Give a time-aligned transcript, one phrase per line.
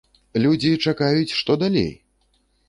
[0.45, 1.91] Людзі чакаюць, што далей?